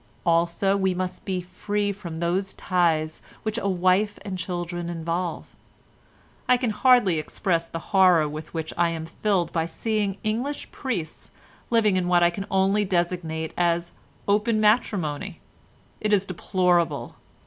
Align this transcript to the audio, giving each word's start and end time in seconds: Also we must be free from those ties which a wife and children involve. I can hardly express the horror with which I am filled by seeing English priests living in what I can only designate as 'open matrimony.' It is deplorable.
Also 0.25 0.75
we 0.75 0.95
must 0.95 1.25
be 1.25 1.41
free 1.41 1.91
from 1.91 2.19
those 2.19 2.53
ties 2.53 3.21
which 3.43 3.59
a 3.59 3.69
wife 3.69 4.17
and 4.25 4.35
children 4.39 4.89
involve. 4.89 5.55
I 6.49 6.57
can 6.57 6.71
hardly 6.71 7.19
express 7.19 7.69
the 7.69 7.77
horror 7.93 8.27
with 8.27 8.51
which 8.51 8.73
I 8.75 8.89
am 8.89 9.05
filled 9.05 9.53
by 9.53 9.67
seeing 9.67 10.17
English 10.23 10.71
priests 10.71 11.29
living 11.69 11.97
in 11.97 12.07
what 12.07 12.23
I 12.23 12.31
can 12.31 12.47
only 12.49 12.83
designate 12.83 13.53
as 13.55 13.91
'open 14.27 14.59
matrimony.' 14.59 15.39
It 15.99 16.13
is 16.13 16.25
deplorable. 16.25 17.17